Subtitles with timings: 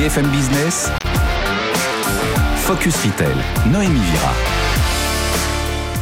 [0.00, 0.90] BFM Business,
[2.56, 3.36] Focus Retail,
[3.70, 4.32] Noémie Vira.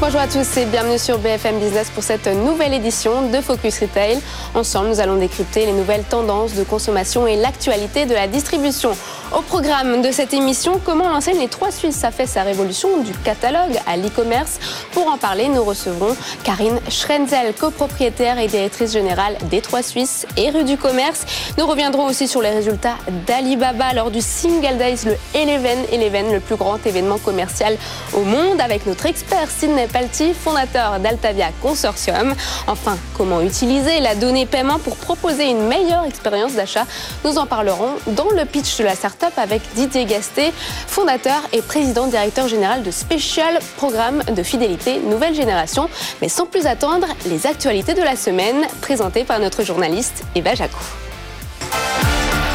[0.01, 4.21] Bonjour à tous et bienvenue sur BFM Business pour cette nouvelle édition de Focus Retail.
[4.55, 8.93] Ensemble, nous allons décrypter les nouvelles tendances de consommation et l'actualité de la distribution.
[9.37, 13.13] Au programme de cette émission, comment l'enseigne Les Trois Suisses a fait sa révolution du
[13.13, 14.59] catalogue à l'e-commerce
[14.93, 20.49] Pour en parler, nous recevrons Karine Schrenzel, copropriétaire et directrice générale des Trois Suisses et
[20.49, 21.27] rue du commerce.
[21.59, 22.97] Nous reviendrons aussi sur les résultats
[23.27, 27.77] d'Alibaba lors du Single Days, le Eleven, Eleven, le plus grand événement commercial
[28.15, 32.35] au monde, avec notre expert Sidney Palti, fondateur d'Altavia Consortium.
[32.67, 36.87] Enfin, comment utiliser la donnée paiement pour proposer une meilleure expérience d'achat?
[37.27, 40.53] Nous en parlerons dans le pitch de la startup avec Didier Gasté,
[40.87, 45.89] fondateur et président directeur général de Special Programme de fidélité Nouvelle Génération.
[46.23, 50.85] Mais sans plus attendre, les actualités de la semaine présentées par notre journaliste Eva Jacou.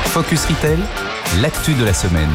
[0.05, 0.79] Focus Retail,
[1.41, 2.29] l'actu de la semaine.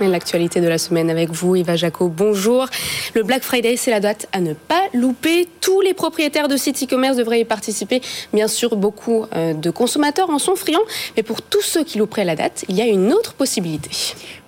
[0.00, 2.08] L'actualité de la semaine avec vous, Eva Jaco.
[2.08, 2.66] Bonjour.
[3.14, 5.48] Le Black Friday, c'est la date à ne pas louper.
[5.60, 8.00] Tous les propriétaires de sites e-commerce devraient y participer.
[8.32, 10.84] Bien sûr, beaucoup euh, de consommateurs en sont friands.
[11.16, 13.90] Mais pour tous ceux qui louperaient la date, il y a une autre possibilité.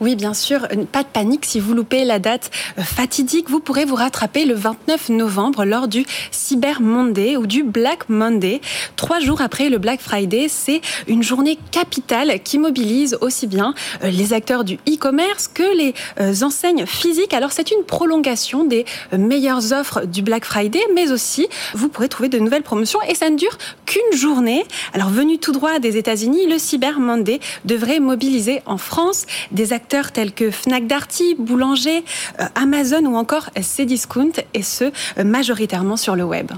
[0.00, 0.68] Oui, bien sûr.
[0.92, 1.44] Pas de panique.
[1.44, 5.88] Si vous loupez la date euh, fatidique, vous pourrez vous rattraper le 29 novembre lors
[5.88, 8.60] du Cyber Monday ou du Black Monday.
[8.94, 14.10] Trois jours après le Black Friday, c'est une journée capitale qui mobilise aussi bien euh,
[14.10, 17.32] les acteurs du e-commerce que les euh, enseignes physiques.
[17.34, 22.08] Alors c'est une prolongation des euh, meilleures offres du Black Friday, mais aussi vous pourrez
[22.08, 24.64] trouver de nouvelles promotions et ça ne dure qu'une journée.
[24.92, 30.12] Alors venu tout droit des États-Unis, le Cyber Monday devrait mobiliser en France des acteurs
[30.12, 32.04] tels que Fnac Darty, Boulanger,
[32.40, 34.90] euh, Amazon ou encore Cdiscount et ce
[35.22, 36.52] majoritairement sur le web.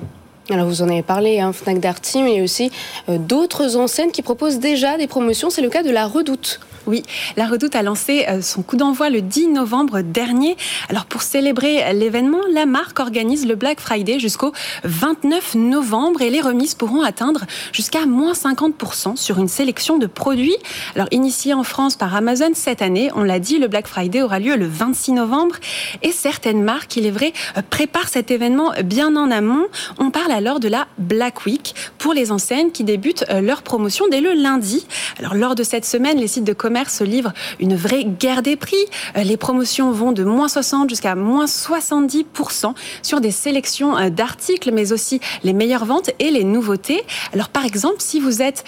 [0.51, 2.71] Alors vous en avez parlé, hein, Fnac Darty, mais aussi
[3.09, 5.51] d'autres enseignes qui proposent déjà des promotions.
[5.51, 6.61] C'est le cas de la Redoute.
[6.87, 7.05] Oui,
[7.37, 10.57] la Redoute a lancé euh, son coup d'envoi le 10 novembre dernier.
[10.89, 16.41] Alors pour célébrer l'événement, la marque organise le Black Friday jusqu'au 29 novembre et les
[16.41, 20.57] remises pourront atteindre jusqu'à moins 50% sur une sélection de produits.
[20.97, 24.41] Alors initié en France par Amazon cette année, on l'a dit, le Black Friday aura
[24.41, 25.55] lieu le 26 novembre
[26.03, 29.67] et certaines marques, il est vrai, euh, préparent cet événement bien en amont.
[29.99, 34.07] On parle alors de la Black Week pour les enseignes qui débutent euh, leur promotion
[34.11, 34.87] dès le lundi.
[35.19, 38.57] Alors lors de cette semaine, les sites de commerce se livre une vraie guerre des
[38.57, 38.85] prix.
[39.17, 44.73] Euh, les promotions vont de moins 60 jusqu'à moins 70% sur des sélections euh, d'articles,
[44.73, 47.03] mais aussi les meilleures ventes et les nouveautés.
[47.33, 48.65] Alors par exemple, si vous êtes,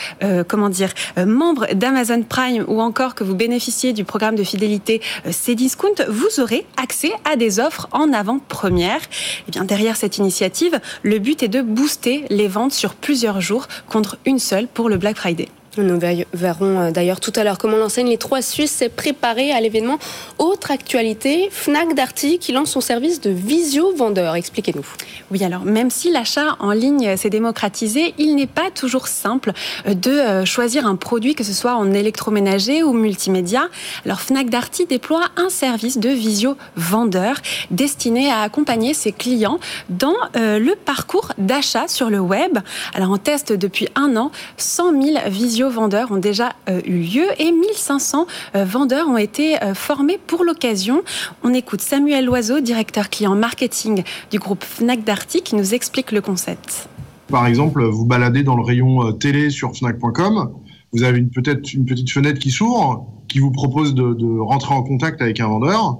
[0.48, 5.94] comment dire, membre d'Amazon Prime ou encore que vous bénéficiez du programme de fidélité Cdiscount,
[6.08, 9.00] vous aurez accès à des offres en avant-première.
[9.00, 13.40] Et eh bien derrière cette initiative, le but est de booster les ventes sur plusieurs
[13.40, 15.48] jours contre une seule pour le Black Friday.
[15.76, 15.98] Nous
[16.32, 19.98] verrons euh, d'ailleurs tout à l'heure comment l'enseigne Les Trois Suisses s'est préparée à l'événement.
[20.38, 24.36] Autre actualité, Fnac Darty qui lance son service de visio-vendeur.
[24.36, 24.86] Expliquez-nous.
[25.32, 29.52] Oui, alors même si l'achat en ligne s'est démocratisé, il n'est pas toujours simple
[29.88, 33.68] euh, de euh, choisir un produit, que ce soit en électroménager ou multimédia.
[34.04, 37.36] Alors Fnac Darty déploie un service de visio-vendeur
[37.72, 39.58] destiné à accompagner ses clients
[39.88, 42.58] dans le parcours d'achat sur le web.
[42.94, 47.26] Alors en test depuis un an, 100 000 visio vendeurs ont déjà euh, eu lieu
[47.38, 51.02] et 1500 euh, vendeurs ont été euh, formés pour l'occasion.
[51.42, 56.20] On écoute Samuel Loiseau, directeur client marketing du groupe Fnac Darty, qui nous explique le
[56.20, 56.88] concept.
[57.28, 60.50] Par exemple, vous baladez dans le rayon télé sur fnac.com,
[60.92, 65.20] vous avez peut-être une petite fenêtre qui s'ouvre, qui vous propose de, rentrer en contact
[65.22, 65.98] avec un vendeur.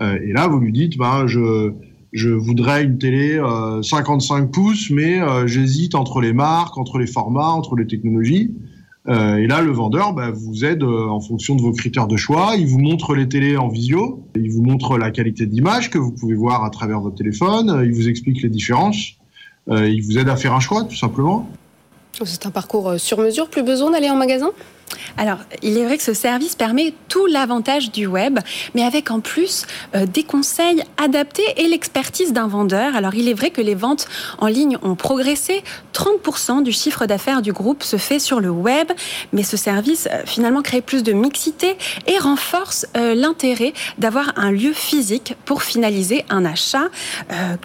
[0.00, 0.94] et là, vous lui dites,
[1.26, 1.72] je,
[2.12, 3.40] je voudrais une télé
[3.82, 8.50] 55 pouces, mais j'hésite entre les marques, entre les formats, entre les technologies.
[9.08, 12.16] Euh, et là, le vendeur bah, vous aide euh, en fonction de vos critères de
[12.16, 12.54] choix.
[12.58, 16.10] Il vous montre les télés en visio, il vous montre la qualité d'image que vous
[16.10, 19.12] pouvez voir à travers votre téléphone, il vous explique les différences,
[19.70, 21.48] euh, il vous aide à faire un choix tout simplement.
[22.24, 24.50] C'est un parcours sur mesure, plus besoin d'aller en magasin?
[25.16, 28.38] Alors, il est vrai que ce service permet tout l'avantage du web,
[28.74, 32.94] mais avec en plus euh, des conseils adaptés et l'expertise d'un vendeur.
[32.96, 34.06] Alors, il est vrai que les ventes
[34.38, 35.62] en ligne ont progressé.
[35.94, 38.92] 30% du chiffre d'affaires du groupe se fait sur le web,
[39.32, 44.50] mais ce service euh, finalement crée plus de mixité et renforce euh, l'intérêt d'avoir un
[44.50, 46.84] lieu physique pour finaliser un achat.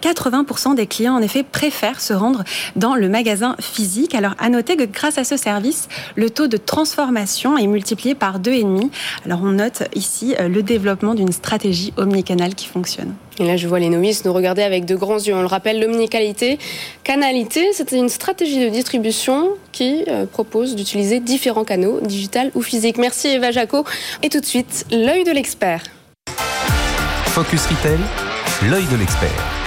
[0.02, 2.44] 80% des clients, en effet, préfèrent se rendre
[2.76, 4.14] dans le magasin physique.
[4.14, 8.14] Alors, à noter que grâce à ce service, le taux de transformation transformation est multiplié
[8.14, 8.90] par deux et demi.
[9.26, 13.14] Alors on note ici le développement d'une stratégie omnicanal qui fonctionne.
[13.38, 15.34] Et là, je vois les novices nous regarder avec de grands yeux.
[15.34, 16.58] On le rappelle, l'omnicalité,
[17.04, 22.98] canalité, c'est une stratégie de distribution qui propose d'utiliser différents canaux, digital ou physique.
[22.98, 23.84] Merci Eva Jaco.
[24.22, 25.82] Et tout de suite, l'œil de l'expert.
[27.26, 27.98] Focus Retail,
[28.70, 29.61] l'œil de l'expert.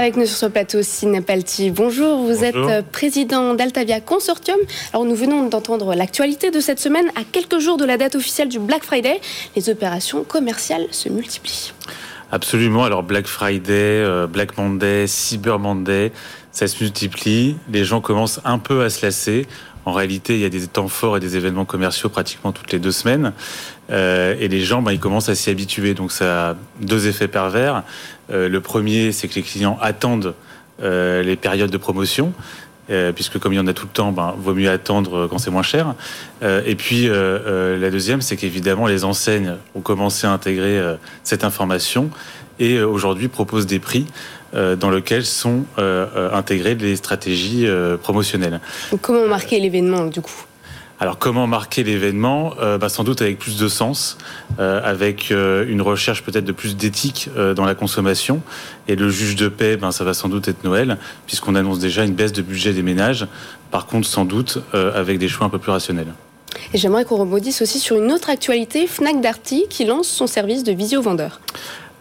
[0.00, 1.70] Avec nous sur ce plateau, Sine Palti.
[1.70, 4.56] Bonjour, vous êtes euh, président d'Altavia Consortium.
[4.94, 7.04] Alors nous venons d'entendre l'actualité de cette semaine.
[7.16, 9.20] À quelques jours de la date officielle du Black Friday,
[9.56, 11.74] les opérations commerciales se multiplient.
[12.32, 12.84] Absolument.
[12.84, 16.12] Alors Black Friday, euh, Black Monday, Cyber Monday,
[16.50, 17.56] ça se multiplie.
[17.70, 19.46] Les gens commencent un peu à se lasser.
[19.84, 22.78] En réalité, il y a des temps forts et des événements commerciaux pratiquement toutes les
[22.78, 23.32] deux semaines.
[23.90, 25.94] Euh, et les gens, bah, ils commencent à s'y habituer.
[25.94, 27.82] Donc ça a deux effets pervers.
[28.30, 30.34] Euh, le premier, c'est que les clients attendent
[30.82, 32.32] euh, les périodes de promotion.
[33.14, 35.52] puisque comme il y en a tout le temps, ben, vaut mieux attendre quand c'est
[35.52, 35.94] moins cher.
[36.42, 42.10] et puis la deuxième, c'est qu'évidemment les enseignes ont commencé à intégrer cette information
[42.58, 44.06] et aujourd'hui proposent des prix
[44.52, 45.64] dans lesquels sont
[46.32, 47.66] intégrées les stratégies
[48.02, 48.60] promotionnelles.
[49.00, 50.44] comment marquer l'événement du coup?
[51.00, 52.52] alors comment marquer l'événement?
[52.60, 54.18] Euh, bah, Sans doute avec plus de sens,
[54.58, 58.42] euh, avec euh, une recherche peut-être de plus d'éthique dans la consommation.
[58.86, 62.04] Et le juge de paix, ben, ça va sans doute être Noël, puisqu'on annonce déjà
[62.04, 63.26] une baisse de budget des ménages.
[63.70, 66.12] Par contre, sans doute avec des choix un peu plus rationnels.
[66.74, 70.64] Et j'aimerais qu'on rebondisse aussi sur une autre actualité, Fnac Darty qui lance son service
[70.64, 71.40] de visio-vendeur.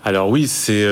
[0.06, 0.88] Alors oui, c'est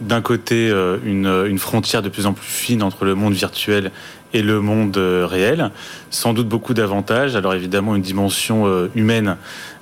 [0.00, 0.68] d'un côté
[1.04, 3.92] une, une, frontière de plus en plus fine entre le monde virtuel
[4.34, 5.70] et le monde euh, réel.
[6.10, 7.36] Sans doute beaucoup d'avantages.
[7.36, 9.36] Alors évidemment une dimension euh, humaine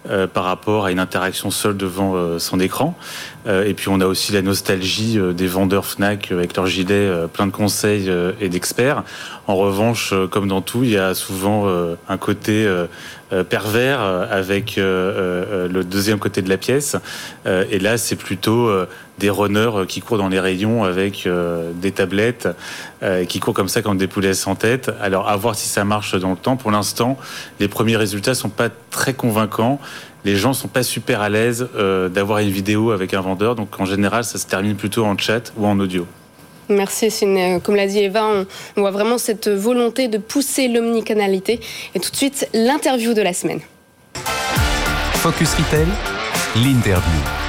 [0.09, 2.97] euh, par rapport à une interaction seule devant son écran.
[3.47, 7.53] et puis on a aussi la nostalgie des vendeurs Fnac avec leurs gilets plein de
[7.53, 9.03] conseils et d'experts.
[9.47, 11.69] En revanche, comme dans tout, il y a souvent
[12.09, 12.69] un côté
[13.49, 16.97] pervers avec le deuxième côté de la pièce.
[17.47, 18.71] et là, c'est plutôt
[19.19, 21.29] des runners qui courent dans les rayons avec
[21.75, 22.49] des tablettes,
[23.29, 24.91] qui courent comme ça comme des poulets sans tête.
[25.01, 26.57] Alors à voir si ça marche dans le temps.
[26.57, 27.19] Pour l'instant,
[27.61, 29.81] les premiers résultats sont pas très convaincants.
[30.25, 33.55] Les gens sont pas super à l'aise euh, d'avoir une vidéo avec un vendeur.
[33.55, 36.07] Donc en général, ça se termine plutôt en chat ou en audio.
[36.71, 37.11] Merci,
[37.63, 38.47] comme l'a dit Eva, on,
[38.77, 41.61] on voit vraiment cette volonté de pousser l'omnicanalité.
[41.95, 43.61] Et tout de suite, l'interview de la semaine.
[45.15, 45.87] Focus Retail,
[46.57, 47.40] l'interview.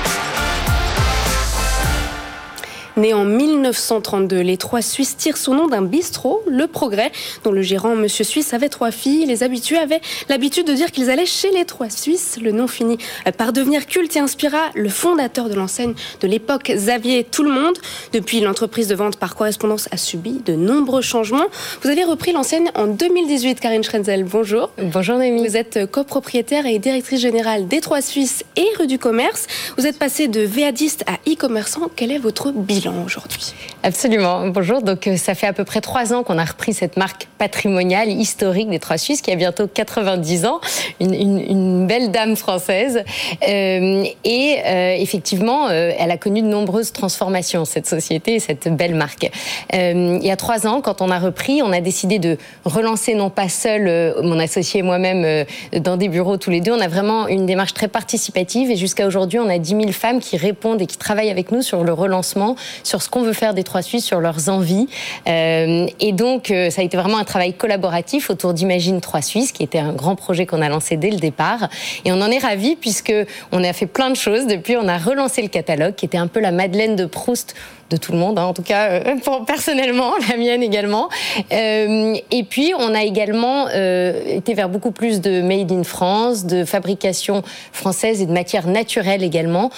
[3.02, 7.12] Né en 1932, les trois Suisses tirent son nom d'un bistrot, Le Progrès,
[7.44, 9.26] dont le gérant, Monsieur Suisse, avait trois filles.
[9.26, 12.38] Les habitués avaient l'habitude de dire qu'ils allaient chez les trois Suisses.
[12.40, 13.00] Le nom finit
[13.40, 17.74] par devenir culte et inspira le fondateur de l'enseigne de l'époque, Xavier Tout le Monde.
[18.14, 21.48] Depuis, l'entreprise de vente par correspondance a subi de nombreux changements.
[21.82, 24.26] Vous avez repris l'enseigne en 2018, Karine Schrenzel.
[24.26, 24.70] Bonjour.
[24.78, 25.48] Bonjour, Némi.
[25.48, 29.48] Vous êtes copropriétaire et directrice générale des Trois Suisses et rue du Commerce.
[29.80, 31.90] Vous êtes passé de véadiste à e-commerçant.
[31.96, 32.91] Quel est votre bilan?
[33.00, 33.54] Aujourd'hui.
[33.84, 34.48] Absolument.
[34.48, 34.82] Bonjour.
[34.82, 38.10] Donc, euh, ça fait à peu près trois ans qu'on a repris cette marque patrimoniale,
[38.10, 40.62] historique des Trois Suisses, qui a bientôt 90 ans.
[41.00, 43.04] Une, belle dame française.
[43.48, 49.32] Euh, et euh, effectivement, elle a connu de nombreuses transformations, cette société, cette belle marque.
[49.74, 53.32] il y a trois ans, quand on a repris, on a décidé de relancer non
[53.32, 56.72] pas seul, mon associé et moi-même, dans des bureaux tous les deux.
[56.72, 60.20] On a vraiment une démarche très participative et jusqu'à aujourd'hui, on a 10 000 femmes
[60.20, 63.54] qui répondent et qui travaillent avec nous sur le relancement sur ce qu'on veut faire
[63.54, 64.88] des Trois Suisses, sur leurs envies.
[65.28, 69.54] Euh, et donc, euh, ça a été vraiment un travail collaboratif autour d'Imagine Trois Suisses,
[69.54, 71.70] qui était un grand projet qu'on a lancé dès le départ.
[72.04, 73.14] Et on en est ravis puisque
[73.54, 74.48] on a fait plein de choses.
[74.48, 77.56] Depuis, on a relancé le catalogue, qui était un peu la Madeleine de Proust
[77.90, 81.10] de tout le monde, hein, en tout cas euh, personnellement, la mienne également.
[81.52, 86.46] Euh, et puis on a également euh, été vers beaucoup plus de made in France,
[86.46, 89.70] de fabrication française et de matières naturelles également.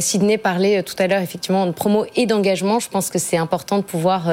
[0.00, 2.80] Sidney parlait tout à l'heure effectivement de promo et d'engagement.
[2.80, 4.30] Je pense que c'est important de pouvoir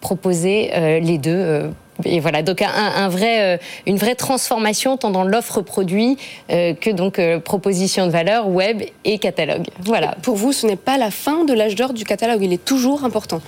[0.00, 1.70] proposer les deux
[2.04, 6.16] et voilà, donc un, vrai, euh, une vraie transformation tant dans l'offre produit
[6.50, 9.66] euh, que donc euh, proposition de valeur, web et catalogue.
[9.80, 10.16] Voilà.
[10.22, 13.04] Pour vous, ce n'est pas la fin de l'âge d'or du catalogue, il est toujours
[13.04, 13.40] important.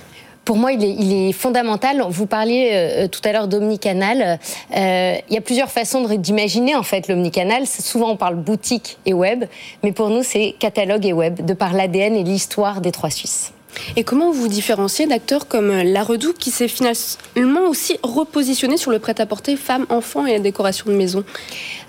[0.45, 2.03] Pour moi, il est, il est, fondamental.
[2.09, 4.39] Vous parliez tout à l'heure d'omnicanal.
[4.75, 7.65] il y a plusieurs façons d'imaginer en fait l'omnicanal.
[7.65, 9.45] Souvent, on parle boutique et web,
[9.83, 13.53] mais pour nous, c'est catalogue et web, de par l'ADN et l'histoire des trois Suisses.
[13.95, 18.99] Et comment vous différenciez d'acteurs comme La Redoute qui s'est finalement aussi repositionné sur le
[18.99, 21.23] prêt-à-porter femmes, enfants et la décoration de maison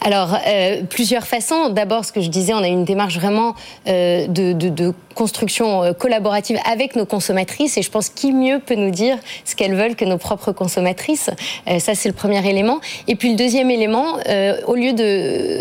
[0.00, 1.71] Alors, euh, plusieurs façons.
[1.71, 3.55] D'abord, ce que je disais, on a une démarche vraiment
[3.87, 8.91] euh, de, construction euh, collaborative avec nos consommatrices et je pense qui mieux peut nous
[8.91, 11.31] dire ce qu'elles veulent que nos propres consommatrices.
[11.79, 12.81] ça, c'est le premier élément.
[13.07, 14.19] Et puis le deuxième élément,
[14.67, 14.93] au lieu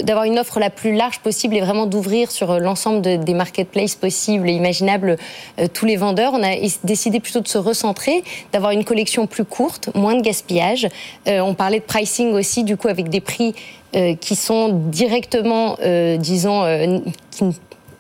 [0.04, 4.50] d'avoir une offre la plus large possible et vraiment d'ouvrir sur l'ensemble des marketplaces possibles
[4.50, 5.18] et imaginables
[5.74, 9.90] tous les vendeurs, on a décidé plutôt de se recentrer, d'avoir une collection plus courte,
[9.96, 10.88] moins de gaspillage.
[11.28, 13.54] Euh, on parlait de pricing aussi, du coup, avec des prix
[13.96, 17.02] euh, qui sont directement, euh, disons,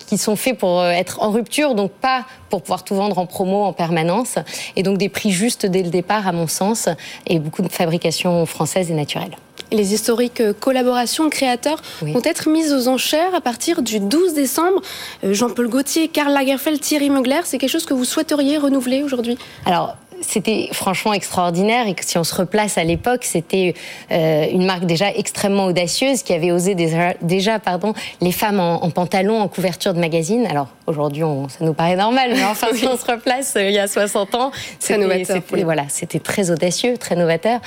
[0.08, 3.64] qui, sont faits pour être en rupture, donc pas pour pouvoir tout vendre en promo
[3.64, 4.36] en permanence,
[4.76, 6.88] et donc des prix justes dès le départ, à mon sens,
[7.26, 9.36] et beaucoup de fabrication française et naturelle
[9.74, 14.82] les historiques euh, collaborations créateurs vont être mises aux enchères à partir du 12 décembre.
[15.24, 19.38] Euh, Jean-Paul Gaultier, Karl Lagerfeld, Thierry Mugler, c'est quelque chose que vous souhaiteriez renouveler aujourd'hui?
[19.66, 23.74] Alors, c'était franchement extraordinaire et si on se replace à l'époque, c'était
[24.12, 28.90] euh, une marque déjà extrêmement audacieuse qui avait osé déjà, déjà pardon, les femmes en,
[28.90, 30.46] pantalon en couverture de magazine.
[30.50, 33.80] Alors aujourd'hui, ça nous paraît normal, mais enfin si on se replace euh, il y
[33.80, 37.60] a 60 ans, c'était voilà, c'était très audacieux, très novateur.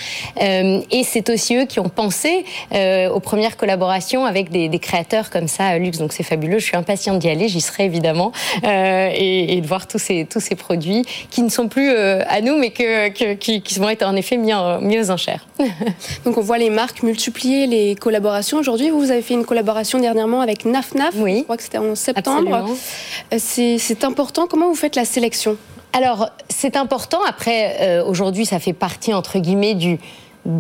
[0.43, 5.49] Euh, et c'est aussi eux qui ont pensé aux premières collaborations avec des, créateurs comme
[5.49, 5.99] ça, à luxe.
[5.99, 6.59] Donc c'est fabuleux.
[6.59, 8.33] Je suis impatiente d'y aller, j'y serai évidemment
[8.63, 12.71] et, de voir tous ces tous ces produits qui ne sont plus à nous, mais
[12.71, 15.47] que, qui, vont être en effet mis, aux enchères.
[16.25, 18.59] Donc on voit les marques multiplier les collaborations.
[18.59, 21.15] Aujourd'hui, vous avez fait une collaboration dernièrement avec Naf Naf.
[21.17, 21.39] Oui.
[21.39, 22.67] Je crois que c'était en septembre.
[23.33, 24.47] Euh, c'est important.
[24.47, 25.57] Comment vous faites la sélection?
[25.93, 27.19] Alors, c'est important.
[27.27, 29.99] Après, euh, aujourd'hui, ça fait partie, entre guillemets, du,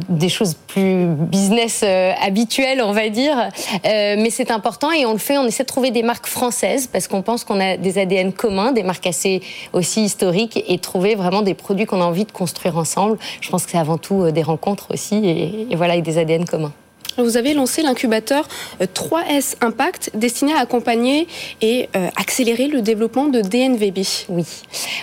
[0.09, 3.37] des choses plus business euh, habituelles, on va dire.
[3.39, 6.87] Euh, mais c'est important et on le fait, on essaie de trouver des marques françaises
[6.87, 11.15] parce qu'on pense qu'on a des ADN communs, des marques assez aussi historiques et trouver
[11.15, 13.19] vraiment des produits qu'on a envie de construire ensemble.
[13.41, 16.19] Je pense que c'est avant tout euh, des rencontres aussi et, et voilà, avec des
[16.19, 16.73] ADN communs.
[17.19, 18.47] Vous avez lancé l'incubateur
[18.81, 21.27] 3S euh, Impact destiné à accompagner
[21.63, 24.01] et euh, accélérer le développement de DNVB.
[24.29, 24.45] Oui,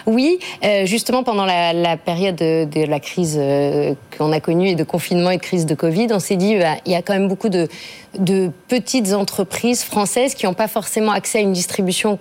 [0.05, 3.39] oui euh, justement pendant la, période de, la crise
[4.17, 6.75] qu'on a connue et de confinement et de crise de Covid, on s'est dit bah,
[6.85, 7.67] il y a quand même beaucoup de,
[8.19, 12.19] de petites entreprises françaises qui n'ont pas forcément accès à une distribution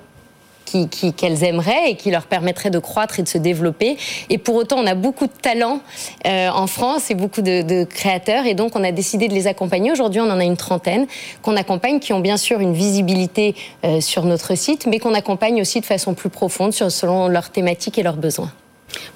[1.16, 3.96] qu'elles aimeraient et qui leur permettraient de croître et de se développer.
[4.30, 5.80] Et pour autant, on a beaucoup de talents
[6.26, 9.92] euh, en France et beaucoup de, créateurs, et donc on a décidé de les accompagner.
[9.92, 11.06] Aujourd'hui, on en a une trentaine
[11.42, 15.60] qu'on accompagne, qui ont bien sûr une visibilité euh, sur notre site, mais qu'on accompagne
[15.60, 18.52] aussi de façon plus profonde selon leurs thématiques et leurs besoins.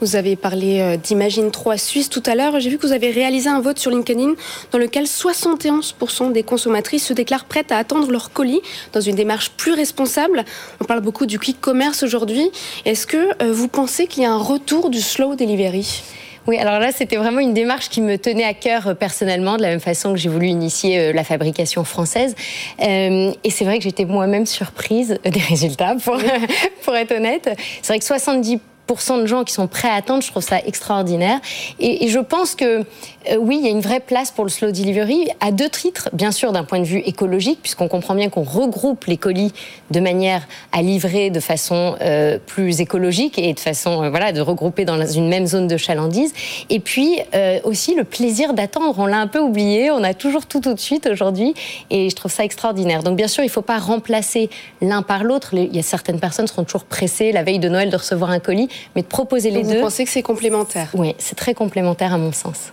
[0.01, 2.61] Vous avez parlé euh, d'Imagine 3 Suisse tout à l'heure.
[2.61, 4.35] J'ai vu que vous avez réalisé un vote sur LinkedIn
[4.71, 8.61] dans lequel 71% des consommatrices se déclarent prêtes à attendre leur colis
[8.93, 10.45] dans une démarche plus responsable.
[10.81, 12.51] On parle beaucoup du quick commerce aujourd'hui.
[12.85, 16.03] Est-ce que euh, vous pensez qu'il y a un retour du slow delivery?
[16.47, 19.63] Oui, alors là, c'était vraiment une démarche qui me tenait à cœur euh, personnellement, de
[19.63, 22.35] la même façon que j'ai voulu initier la fabrication française.
[22.79, 26.19] et c'est vrai que j'étais moi-même surprise des résultats, pour,
[26.85, 27.51] pour être honnête.
[27.83, 31.41] C'est vrai que 70 de gens qui sont prêts à attendre, je trouve ça extraordinaire.
[31.79, 34.71] Et, je pense que euh, oui, il y a une vraie place pour le slow
[34.71, 36.09] delivery à deux titres.
[36.13, 39.53] Bien sûr, d'un point de vue écologique, puisqu'on comprend bien qu'on regroupe les colis
[39.91, 44.41] de manière à livrer de façon euh, plus écologique et de façon euh, voilà de
[44.41, 46.33] regrouper dans une même zone de chalandise.
[46.71, 47.19] Et puis
[47.65, 48.95] aussi le plaisir d'attendre.
[48.99, 49.91] On l'a un peu oublié.
[49.91, 51.55] On a toujours tout tout de suite aujourd'hui,
[51.91, 53.03] et je trouve ça extraordinaire.
[53.03, 54.49] Donc bien sûr, il ne faut pas remplacer
[54.81, 55.55] l'un par l'autre.
[55.55, 58.39] Il y a certaines personnes seront toujours pressées la veille de Noël de recevoir un
[58.39, 59.77] colis mais de proposer les deux.
[59.77, 60.91] Vous pensez que c'est complémentaire?
[60.95, 62.73] Oui, c'est très complémentaire à mon sens.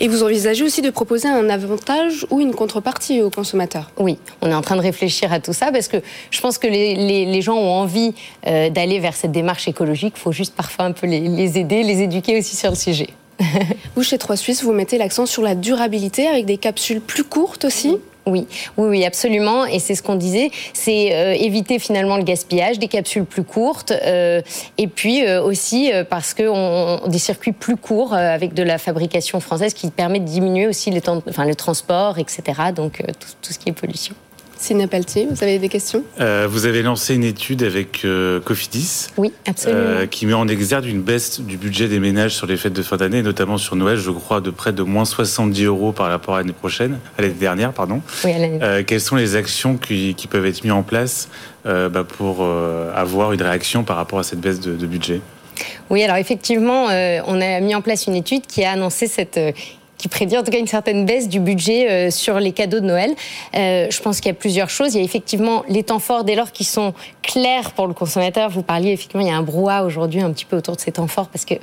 [0.00, 3.90] Et vous envisagez aussi de proposer un avantage ou une contrepartie aux consommateurs?
[3.98, 5.98] Oui, on est en train de réfléchir à tout ça parce que
[6.30, 8.14] je pense que les, gens ont envie
[8.46, 10.14] euh, d'aller vers cette démarche écologique.
[10.16, 13.08] Il faut juste parfois un peu les, les aider, les éduquer aussi sur le sujet.
[13.96, 17.64] vous, chez Trois Suisses, vous mettez l'accent sur la durabilité avec des capsules plus courtes
[17.64, 17.96] aussi?
[18.26, 18.46] Oui,
[18.76, 19.64] oui, oui, absolument.
[19.66, 23.92] Et c'est ce qu'on disait, c'est euh, éviter finalement le gaspillage, des capsules plus courtes,
[23.92, 24.42] euh,
[24.78, 29.40] et puis euh, aussi parce que on, des circuits plus courts avec de la fabrication
[29.40, 32.42] française qui permet de diminuer aussi le, temps, enfin, le transport, etc.
[32.74, 33.02] Donc
[33.40, 34.14] tout ce qui est pollution.
[34.60, 36.04] Sina Pelletier, vous avez des questions?
[36.20, 39.06] Euh, Vous avez lancé une étude avec euh, Cofidis.
[39.16, 39.80] Oui, absolument.
[39.82, 42.82] Euh, qui met en exergue une baisse du budget des ménages sur les fêtes de
[42.82, 46.34] fin d'année, notamment sur Noël, je crois, de près de moins 70 euros par rapport
[46.34, 48.02] à l'année prochaine, à l'année dernière, pardon.
[48.22, 51.30] Oui, à l'année euh, Quelles sont les actions qui, qui, peuvent être mises en place
[51.64, 55.22] bah, pour avoir une réaction par rapport à cette baisse de, de budget?
[55.88, 59.38] Oui, alors effectivement, on a mis en place une étude qui a annoncé cette
[60.00, 63.14] qui prédit en tout cas une certaine baisse du budget sur les cadeaux de Noël.
[63.54, 64.94] je pense qu'il y a plusieurs choses.
[64.94, 68.50] Il y a effectivement les temps forts dès lors qui sont clairs pour le consommateur.
[68.50, 70.92] Vous parliez effectivement, il y a un brouhaha aujourd'hui un petit peu autour de ces
[70.92, 71.54] temps forts parce que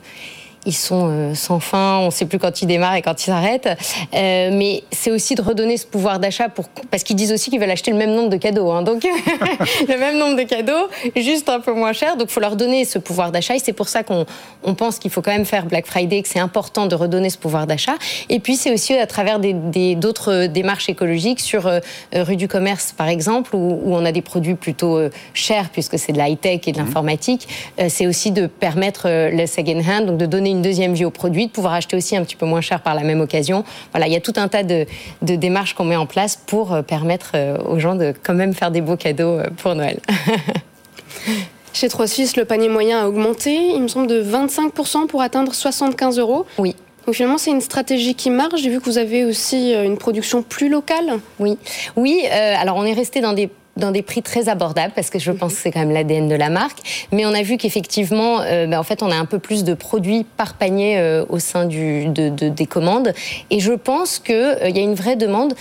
[0.67, 3.25] ils sont euh, sans fin, on ne sait plus quand ils démarrent et quand ils
[3.25, 3.69] s'arrêtent.
[4.13, 7.59] Euh, mais c'est aussi de redonner ce pouvoir d'achat pour parce qu'ils disent aussi qu'ils
[7.59, 8.69] veulent acheter le même nombre de cadeaux.
[8.69, 8.81] Hein.
[8.83, 9.03] donc
[9.87, 12.17] le même nombre de cadeaux, juste un peu moins cher.
[12.17, 14.25] Donc il faut leur donner ce pouvoir d'achat et c'est pour ça qu'on
[14.63, 17.37] on pense qu'il faut quand même faire Black Friday, que c'est important de redonner ce
[17.37, 17.95] pouvoir d'achat.
[18.29, 21.79] Et puis c'est aussi à travers d'autres des, démarches écologiques sur euh,
[22.13, 24.99] rue du commerce par exemple où, où, on a des produits plutôt
[25.33, 26.83] chers puisque c'est de la high tech et de mmh.
[26.83, 27.47] l'informatique.
[27.87, 31.47] c'est aussi de permettre le second hand, donc de donner une deuxième vie au produit,
[31.47, 33.63] de pouvoir acheter aussi un petit peu moins cher par la même occasion.
[33.91, 34.85] Voilà, il y a tout un tas de,
[35.21, 38.71] démarches qu'on met en place pour euh, permettre euh, aux gens de quand même faire
[38.71, 39.99] des beaux cadeaux euh, pour Noël.
[41.73, 45.53] Chez Trois Suisses, le panier moyen a augmenté, il me semble, de 25% pour atteindre
[45.53, 46.45] 75 euros.
[46.57, 46.75] Oui.
[47.05, 48.61] Donc finalement, c'est une stratégie qui marche.
[48.61, 51.19] J'ai vu que vous avez aussi une production plus locale.
[51.39, 51.57] Oui,
[51.95, 52.25] oui.
[52.29, 55.53] alors on est resté dans des dans des prix très abordables parce que je pense
[55.53, 57.07] que c'est quand même l'ADN de la marque.
[57.11, 59.73] Mais on a vu qu'effectivement, euh, bah, en fait, on a un peu plus de
[59.73, 63.13] produits par panier euh, au sein des commandes.
[63.49, 65.53] Et je pense qu'il euh, y a une vraie demande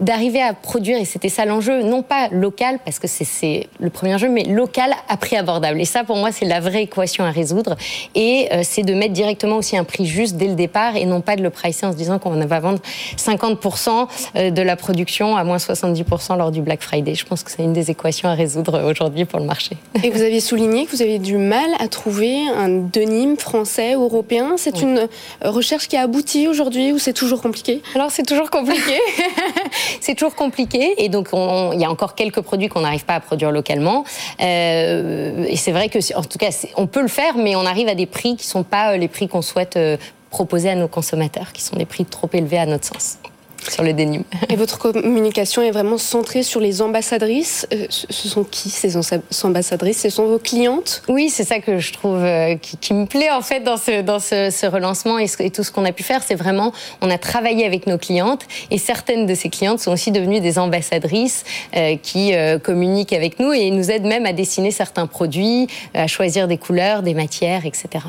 [0.00, 4.14] d'arriver à produire, et c'était ça l'enjeu, non pas local, parce que c'est le premier
[4.14, 5.80] enjeu, mais local à prix abordable.
[5.80, 7.76] Et ça, pour moi, c'est la vraie équation à résoudre.
[8.14, 11.20] Et euh, c'est de mettre directement aussi un prix juste dès le départ, et non
[11.20, 12.78] pas de le pricer en se disant qu'on va vendre
[13.16, 17.14] 50% euh, de la production à moins 70% lors du Black Friday.
[17.14, 19.76] Je pense que c'est une des équations à résoudre aujourd'hui pour le marché.
[20.04, 24.54] Et vous aviez souligné que vous avez du mal à trouver un denim français européen.
[24.56, 27.82] C'est une euh, recherche qui a abouti aujourd'hui ou c'est toujours compliqué?
[27.94, 28.94] Alors, c'est toujours compliqué.
[30.00, 33.20] c'est toujours compliqué et donc il y a encore quelques produits qu'on n'arrive pas à
[33.20, 34.04] produire localement.
[34.40, 37.88] Euh, et c'est vrai que, en tout cas, on peut le faire, mais on arrive
[37.88, 39.96] à des prix qui ne sont pas euh, les prix qu'on souhaite euh,
[40.30, 43.18] proposer à nos consommateurs, qui sont des prix trop élevés à notre sens
[43.70, 44.24] sur le dénime.
[44.48, 47.66] Et votre communication est vraiment centrée sur les ambassadrices.
[47.72, 48.96] Euh, ce sont qui ces
[49.44, 50.00] ambassadrices?
[50.00, 51.02] Ce sont vos clientes?
[51.08, 54.18] Oui, c'est ça que je trouve euh, qui, me plaît en fait dans ce, dans
[54.18, 56.22] ce, relancement et, tout ce qu'on a pu faire.
[56.22, 60.12] C'est vraiment, on a travaillé avec nos clientes et certaines de ces clientes sont aussi
[60.12, 61.44] devenues des ambassadrices
[61.76, 62.32] euh, qui
[62.62, 67.02] communiquent avec nous et nous aident même à dessiner certains produits, à choisir des couleurs,
[67.02, 68.04] des matières, etc.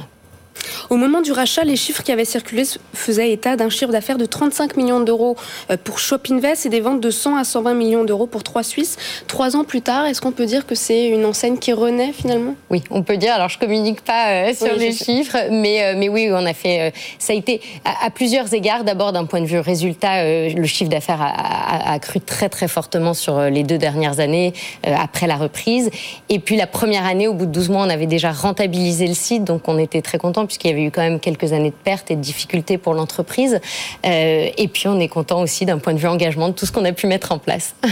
[0.90, 2.64] Au moment du rachat, les chiffres qui avaient circulé
[2.94, 5.36] faisaient état d'un chiffre d'affaires de 35 millions d'euros
[5.70, 8.64] euh, pour Shop Invest et des ventes de 100 à 120 millions d'euros pour Trois
[8.64, 8.98] Suisses.
[9.28, 12.56] Trois ans plus tard, est-ce qu'on peut dire que c'est une enseigne qui renaît finalement?
[12.70, 13.34] Oui, on peut dire.
[13.34, 16.94] Alors, je communique pas euh, sur les chiffres, mais, euh, mais oui, on a fait.
[17.20, 18.84] ça a été à, plusieurs égards.
[18.84, 23.14] D'abord, d'un point de vue résultat, le chiffre d'affaires a, a, cru très très fortement
[23.14, 25.90] sur les deux dernières années après la reprise.
[26.30, 29.14] Et puis la première année, au bout de 12 mois, on avait déjà rentabilisé le
[29.14, 31.76] site, donc on était très content puisqu'il y avait eu quand même quelques années de
[31.76, 33.62] pertes et de difficultés pour l'entreprise.
[34.06, 36.72] Euh, et puis on est content aussi d'un point de vue engagement de tout ce
[36.72, 37.76] qu'on a pu mettre en place.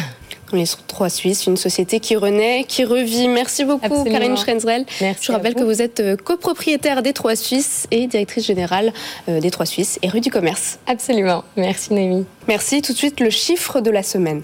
[0.54, 3.28] On est trois Suisses, une société qui renaît, qui revit.
[3.28, 4.86] Merci beaucoup, Karine Schrenzrell.
[5.00, 8.94] Je rappelle que vous êtes euh, copropriétaire des Trois Suisses et directrice générale
[9.28, 10.80] euh, des Trois Suisses et rue du Commerce.
[10.88, 11.44] Absolument.
[11.58, 12.26] Merci, Noémie.
[12.48, 12.82] Merci.
[12.82, 14.42] Tout de suite, le chiffre de la semaine.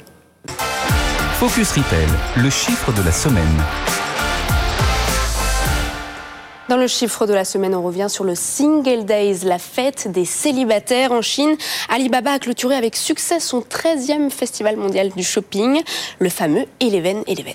[1.39, 4.02] Focus Retail, le chiffre de la semaine.
[6.69, 10.23] Dans le chiffre de la semaine, on revient sur le Single Days, la fête des
[10.23, 11.57] célibataires en Chine.
[11.89, 15.81] Alibaba a clôturé avec succès son 13e festival mondial du shopping,
[16.19, 17.53] le fameux Eleven Eleven.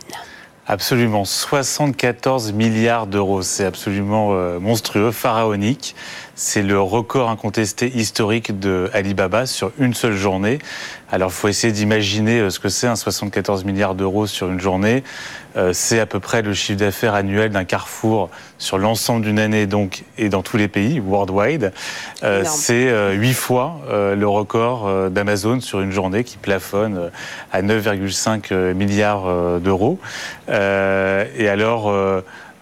[0.66, 5.96] Absolument, 74 milliards d'euros, c'est absolument euh, monstrueux, pharaonique.
[6.40, 10.60] C'est le record incontesté historique de Alibaba sur une seule journée.
[11.10, 14.60] Alors, il faut essayer d'imaginer euh, ce que c'est un 74 milliards d'euros sur une
[14.60, 15.02] journée.
[15.56, 19.66] Euh, c'est à peu près le chiffre d'affaires annuel d'un carrefour sur l'ensemble d'une année
[19.66, 21.72] donc et dans tous les pays worldwide.
[22.22, 27.10] Euh, c'est huit fois le record d'Amazon sur une journée qui plafonne
[27.52, 29.98] à 9,5 milliards d'euros.
[30.48, 31.92] et alors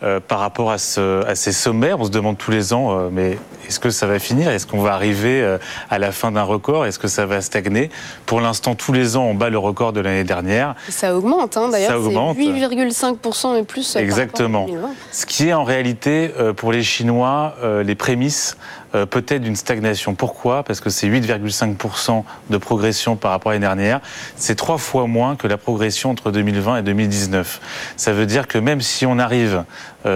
[0.02, 1.98] euh, par rapport à, ces sommaires.
[1.98, 4.50] On se demande tous les ans, euh, mais est-ce que ça va finir?
[4.50, 5.56] Est-ce qu'on va arriver euh,
[5.88, 6.84] à la fin d'un record?
[6.84, 7.88] Est-ce que ça va stagner?
[8.26, 10.74] Pour l'instant, tous les ans, on bat le record de l'année dernière.
[10.90, 11.98] Ça augmente, hein, d'ailleurs.
[12.02, 13.96] C'est 8,5% et plus.
[13.96, 14.66] Exactement.
[15.12, 18.58] Ce qui est en réalité, pour les Chinois, les prémices
[18.92, 20.14] peut-être d'une stagnation.
[20.14, 20.62] Pourquoi?
[20.62, 24.00] Parce que c'est 8,5% de progression par rapport à l'année dernière.
[24.36, 27.60] C'est trois fois moins que la progression entre 2020 et 2019.
[27.96, 29.64] Ça veut dire que même si on arrive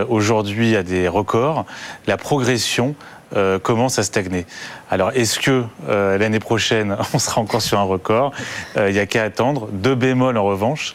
[0.08, 1.66] aujourd'hui à des records,
[2.06, 2.94] la progression
[3.62, 4.46] commence à stagner.
[4.90, 8.32] Alors, est-ce que l'année prochaine, on sera encore sur un record?
[8.76, 9.68] Il n'y a qu'à attendre.
[9.72, 10.94] Deux bémols, en revanche,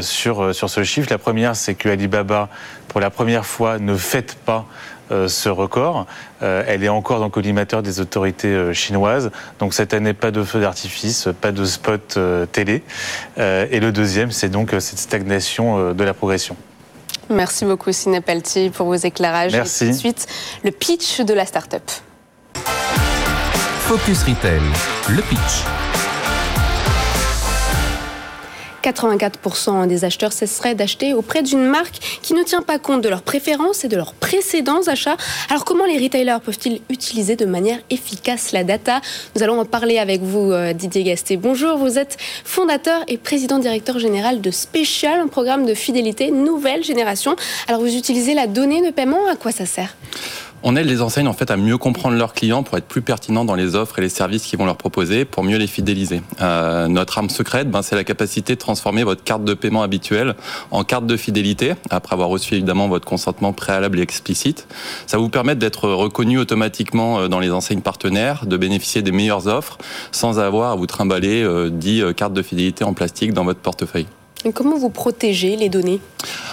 [0.00, 1.08] sur, sur ce chiffre.
[1.10, 2.48] La première, c'est que Alibaba,
[2.88, 4.66] pour la première fois, ne fête pas
[5.01, 6.06] euh, ce record.
[6.42, 9.30] Euh, elle est encore dans le collimateur des autorités euh, chinoises.
[9.58, 12.18] Donc cette année, pas de feu d'artifice, pas de spot
[12.52, 12.82] télé.
[13.36, 16.56] et le deuxième, c'est donc cette stagnation de la progression.
[17.30, 19.52] Merci beaucoup, Sine Pelti, pour vos éclairages.
[19.52, 19.86] Merci.
[19.86, 20.26] Et suite,
[20.64, 21.82] le pitch de la start-up.
[23.80, 24.60] Focus Retail,
[25.08, 25.91] le pitch.
[28.82, 33.22] 84% des acheteurs cesseraient d'acheter auprès d'une marque qui ne tient pas compte de leurs
[33.22, 35.16] préférences et de leurs précédents achats.
[35.48, 39.00] Alors comment les retailers peuvent-ils utiliser de manière efficace la data?
[39.36, 41.36] Nous allons en parler avec vous, euh, Didier Gasté.
[41.36, 46.82] Bonjour, vous êtes fondateur et président directeur général de Special, un programme de fidélité nouvelle
[46.82, 47.36] génération.
[47.68, 49.96] Alors vous utilisez la donnée de paiement, à quoi ça sert?
[50.62, 53.44] On aide les enseignes en fait à mieux comprendre leurs clients pour être plus pertinents
[53.44, 56.22] dans les offres et les services qu'ils vont leur proposer pour mieux les fidéliser.
[56.40, 60.34] Euh, notre arme secrète, ben, c'est la capacité de transformer votre carte de paiement habituelle
[60.70, 64.66] en carte de fidélité après avoir reçu évidemment votre consentement préalable et explicite.
[65.06, 69.46] Ça vous permet d'être reconnu automatiquement euh, dans les enseignes partenaires, de bénéficier des meilleures
[69.46, 69.78] offres
[70.12, 73.60] sans avoir à vous trimballer euh, 10 euh, cartes de fidélité en plastique dans votre
[73.60, 74.06] portefeuille.
[74.50, 76.00] Comment vous protégez les données?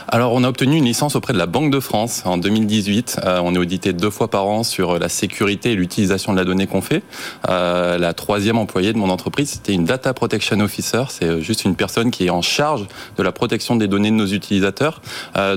[0.08, 3.22] Alors, on a obtenu une licence auprès de la Banque de France en 2018.
[3.24, 6.46] Euh, on est audité deux fois par an sur la sécurité et l'utilisation de la
[6.46, 7.04] donnée qu'on fait.
[7.48, 11.04] Euh, la troisième employée de mon entreprise, c'était une Data Protection Officer.
[11.10, 14.16] C'est euh, juste une personne qui est en charge de la protection des données de
[14.16, 15.02] nos utilisateurs.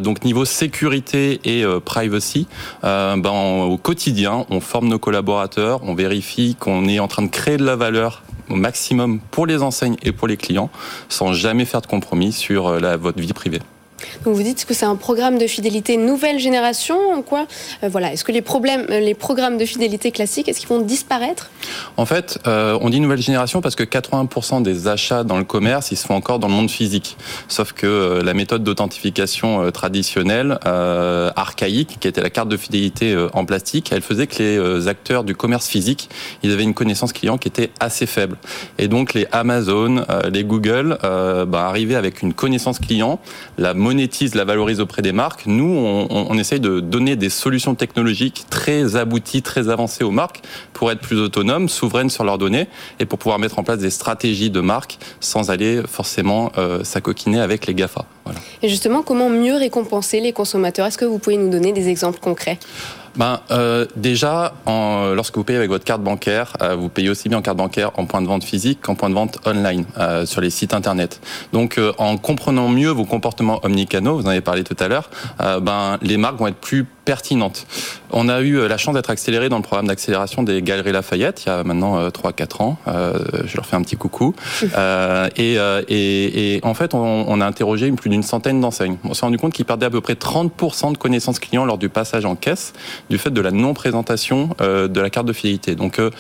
[0.01, 2.47] Donc, niveau sécurité et privacy,
[2.83, 7.57] ben, au quotidien, on forme nos collaborateurs, on vérifie qu'on est en train de créer
[7.57, 10.71] de la valeur au maximum pour les enseignes et pour les clients,
[11.09, 13.61] sans jamais faire de compromis sur la, votre vie privée.
[14.25, 16.97] Donc vous dites que c'est un programme de fidélité nouvelle génération.
[17.15, 17.47] En quoi?
[17.83, 18.13] Euh, Voilà.
[18.13, 21.51] Est-ce que les problèmes, euh, les programmes de fidélité classiques, est-ce qu'ils vont disparaître?
[21.97, 25.91] En fait, euh, on dit nouvelle génération parce que 80% des achats dans le commerce,
[25.91, 27.17] ils se font encore dans le monde physique.
[27.49, 33.91] Sauf que la méthode d'authentification traditionnelle, archaïque, qui était la carte de fidélité en plastique,
[33.93, 36.09] elle faisait que les acteurs du commerce physique,
[36.43, 38.37] ils avaient une connaissance client qui était assez faible.
[38.79, 43.21] Et donc les Amazon, les Google, bah, arrivaient avec une connaissance client,
[43.59, 45.45] la monétise, la valorise auprès des marques.
[45.45, 45.65] Nous,
[46.11, 50.41] on, essaye de donner des solutions technologiques très abouties, très avancées aux marques
[50.73, 52.69] pour être plus autonomes, souveraines sur leurs données
[53.01, 57.41] et pour pouvoir mettre en place des stratégies de marque sans aller forcément euh, s'acoquiner
[57.41, 58.07] avec les GAFA.
[58.25, 58.41] Voilà.
[58.63, 60.87] Et justement, comment mieux récompenser les consommateurs?
[60.87, 62.59] Est-ce que vous pouvez nous donner des exemples concrets?
[63.17, 67.29] Ben, euh, déjà, en, lorsque vous payez avec votre carte bancaire, euh, vous payez aussi
[67.29, 70.25] bien en carte bancaire en point de vente physique qu'en point de vente online euh,
[70.25, 71.21] sur les sites internet.
[71.53, 75.99] Donc, en comprenant mieux vos comportements omnicanaux, vous en avez parlé tout à l'heure, ben,
[76.01, 77.67] les marques vont être plus pertinentes.
[78.11, 81.49] On a eu la chance d'être accéléré dans le programme d'accélération des Galeries Lafayette il
[81.49, 82.77] y a maintenant 3-4 ans.
[82.87, 84.35] je leur fais un petit coucou.
[85.37, 85.55] Et,
[85.89, 88.97] et, et, en fait, on, on a interrogé plus d'une centaine d'enseignes.
[89.05, 91.89] On s'est rendu compte qu'ils perdaient à peu près 30% de connaissances clients lors du
[91.89, 92.73] passage en caisse
[93.11, 95.75] du fait de la non-présentation euh, de la carte de fidélité.
[95.75, 96.11] Donc euh,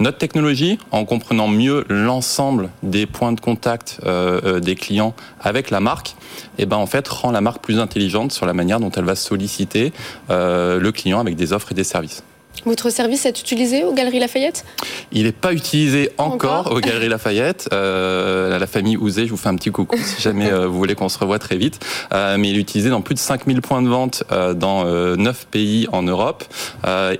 [0.00, 5.80] notre technologie, en comprenant mieux l'ensemble des points de contact euh, des clients avec la
[5.80, 6.16] marque,
[6.58, 9.04] et eh ben en fait rend la marque plus intelligente sur la manière dont elle
[9.04, 9.92] va solliciter
[10.28, 12.24] le client avec des offres et des services.
[12.64, 14.64] Votre service est utilisé aux Galeries Lafayette?
[15.10, 17.68] Il n'est pas utilisé encore, encore aux Galeries Lafayette.
[17.72, 20.94] Euh, la famille Ouzé, je vous fais un petit coucou si jamais euh, vous voulez
[20.94, 21.84] qu'on se revoie très vite.
[22.12, 24.22] Euh, mais il est utilisé dans plus de 5000 points de vente
[24.54, 26.44] dans 9 euh, pays en Europe.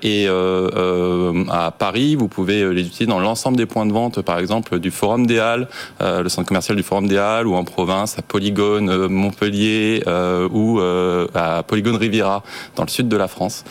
[0.03, 4.79] Et à Paris, vous pouvez les utiliser dans l'ensemble des points de vente, par exemple
[4.79, 5.67] du Forum des Halles,
[6.01, 10.05] le centre commercial du Forum des Halles, ou en province, à Polygone, Montpellier,
[10.53, 12.45] ou à Polygone Riviera,
[12.77, 13.65] dans le sud de la France.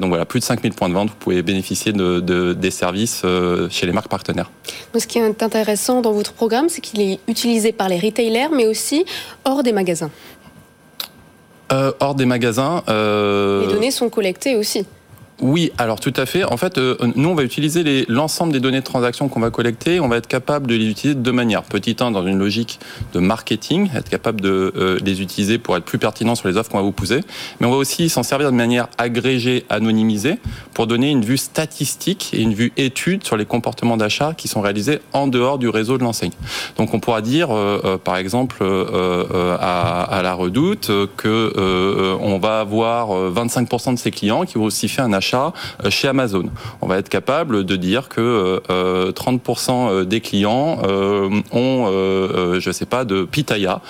[0.00, 3.22] donc voilà, plus de 5000 points de vente vous pouvez bénéficier de, de, des services
[3.24, 4.50] euh, chez les marques partenaires.
[4.96, 8.66] Ce qui est intéressant dans votre programme, c'est qu'il est utilisé par les retailers, mais
[8.66, 9.04] aussi
[9.44, 10.10] hors des magasins.
[11.72, 12.82] Euh, hors des magasins.
[12.88, 13.66] Euh...
[13.66, 14.86] Les données sont collectées aussi.
[15.40, 16.44] Oui, alors tout à fait.
[16.44, 20.00] En fait, euh, nous, on va utiliser l'ensemble des données de transaction qu'on va collecter.
[20.00, 21.62] On va être capable de les utiliser de deux manières.
[21.62, 22.80] Petit 1, dans une logique
[23.12, 26.70] de marketing, être capable de euh, les utiliser pour être plus pertinent sur les offres
[26.70, 27.20] qu'on va vous poser.
[27.60, 30.38] Mais on va aussi s'en servir de manière agrégée, anonymisée,
[30.72, 34.62] pour donner une vue statistique et une vue étude sur les comportements d'achat qui sont
[34.62, 36.32] réalisés en dehors du réseau de l'enseigne.
[36.78, 38.86] Donc, on pourra dire, euh, euh par exemple, euh,
[39.34, 44.64] euh, à, à, la Redoute, que on va avoir 25% de ses clients qui vont
[44.64, 45.52] aussi faire un achat d'achat
[45.90, 46.44] chez Amazon.
[46.80, 48.62] On va être capable de dire que
[49.12, 50.78] 30% des clients
[51.52, 51.86] ont,
[52.58, 53.80] je sais pas, de pitaya,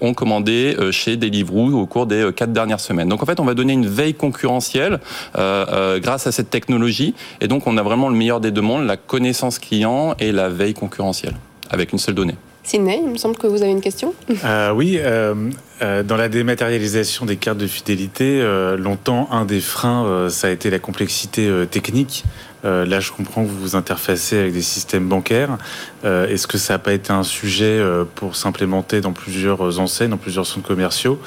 [0.00, 3.08] ont commandé chez Deliveroo au cours des quatre dernières semaines.
[3.08, 5.00] Donc en fait, on va donner une veille concurrentielle
[5.34, 8.96] grâce à cette technologie, et donc on a vraiment le meilleur des deux mondes, la
[8.96, 11.34] connaissance client et la veille concurrentielle
[11.70, 12.34] avec une seule donnée.
[12.64, 14.14] Sidney, il me semble que vous avez une question.
[14.44, 15.50] Euh, oui, euh,
[15.82, 18.42] euh, dans la dématérialisation des cartes de fidélité,
[18.78, 22.24] longtemps, un des freins, ça a été la complexité technique.
[22.64, 25.58] là, je comprends que vous vous interfacez avec des systèmes bancaires.
[26.04, 27.80] Est-ce que ça n'a pas été un sujet
[28.14, 31.20] pour s'implémenter dans plusieurs enseignes, dans plusieurs centres commerciaux?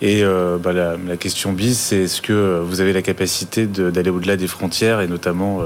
[0.00, 4.36] Et bah, la, la, question bis, c'est est-ce que vous avez la capacité d'aller au-delà
[4.36, 5.60] des frontières et notamment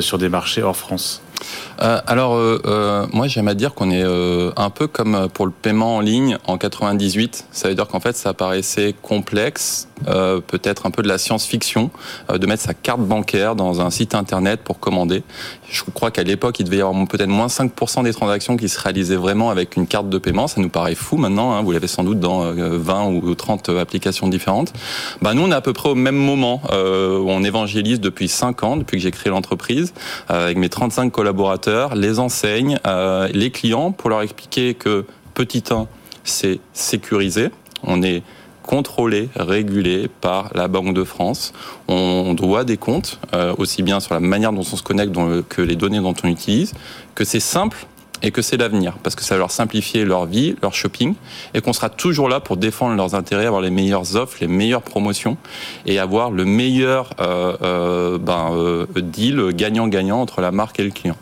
[0.00, 1.22] sur des marchés hors France?
[1.80, 4.02] Euh, alors, euh, euh, moi, j'aime à dire qu'on est
[4.56, 7.46] un peu comme pour le paiement en ligne en 98.
[7.50, 11.90] Ça veut dire qu'en fait, ça paraissait complexe, peut-être un peu de la science-fiction,
[12.32, 15.22] de mettre sa carte bancaire dans un site internet pour commander.
[15.70, 18.78] Je crois qu'à l'époque, il devait y avoir peut-être moins 5% des transactions qui se
[18.78, 20.46] réalisaient vraiment avec une carte de paiement.
[20.46, 21.52] Ça nous paraît fou maintenant.
[21.52, 21.62] Hein.
[21.62, 24.72] Vous l'avez sans doute dans 20 ou 30 applications différentes.
[25.22, 28.76] Bah, nous, on est à peu près au même moment on évangélise depuis 5 ans,
[28.76, 29.94] depuis que j'ai créé l'entreprise,
[30.28, 31.31] avec mes 35 collaborateurs
[31.94, 35.86] les enseignes, euh, les clients pour leur expliquer que petit 1,
[36.24, 37.50] c'est sécurisé.
[37.82, 38.22] On est
[38.62, 41.52] contrôlé, régulé par la Banque de France.
[41.88, 45.14] On doit des comptes, euh, aussi bien sur la manière dont on se connecte
[45.48, 46.72] que les données dont on utilise,
[47.14, 47.86] que c'est simple
[48.22, 51.14] et que c'est l'avenir, parce que ça va leur simplifier leur vie, leur shopping,
[51.54, 54.82] et qu'on sera toujours là pour défendre leurs intérêts, avoir les meilleures offres, les meilleures
[54.82, 55.36] promotions,
[55.86, 60.90] et avoir le meilleur euh, euh, ben, euh, deal gagnant-gagnant entre la marque et le
[60.90, 61.16] client.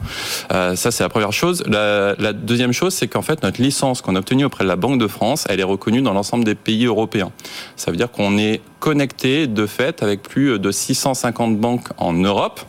[0.53, 1.63] Euh, ça, c'est la première chose.
[1.67, 4.77] La, la deuxième chose, c'est qu'en fait, notre licence qu'on a obtenue auprès de la
[4.77, 7.33] Banque de France, elle est reconnue dans l'ensemble des pays européens.
[7.77, 12.61] Ça veut dire qu'on est connecté de fait avec plus de 650 banques en Europe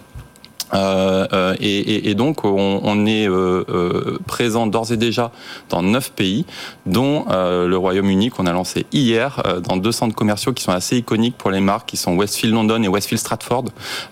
[0.73, 5.31] euh, euh, et, et, donc, on, on est euh, euh présent d'ores et déjà
[5.69, 6.45] dans neuf pays,
[6.85, 10.97] dont euh, le Royaume-Uni qu'on a lancé hier, dans deux centres commerciaux qui sont assez
[10.97, 13.65] iconiques pour les marques, qui sont Westfield London et Westfield Stratford.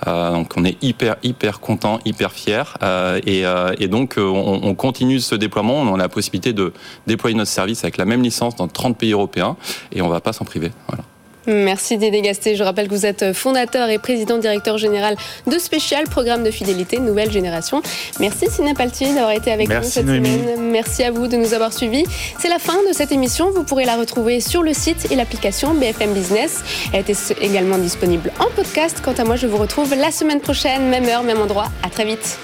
[0.05, 2.77] donc, on est hyper hyper content, hyper fier,
[3.25, 3.43] et,
[3.79, 5.75] et, donc on, on, continue ce déploiement.
[5.75, 6.73] On a la possibilité de
[7.07, 9.55] déployer notre service avec la même licence dans 30 pays européens,
[9.91, 10.71] et on va pas s'en priver.
[10.87, 11.03] Voilà.
[11.49, 12.55] Merci Dédé Gasté.
[12.55, 15.15] Je rappelle que vous êtes fondateur et président directeur général
[15.47, 17.81] de Spécial, programme de fidélité Nouvelle Génération.
[18.19, 20.69] Merci Ciné Paltier d'avoir été avec nous cette semaine.
[20.71, 22.05] Merci à vous de nous avoir suivis.
[22.37, 23.49] C'est la fin de cette émission.
[23.51, 26.63] Vous pourrez la retrouver sur le site et l'application BFM Business.
[26.93, 29.01] Elle est également disponible en podcast.
[29.03, 31.69] Quant à moi, je vous retrouve la semaine prochaine, même heure, même endroit.
[31.81, 32.37] À très vite.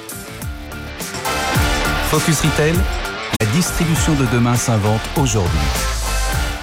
[2.10, 2.74] Focus Retail,
[3.40, 5.60] la distribution de demain s'invente aujourd'hui.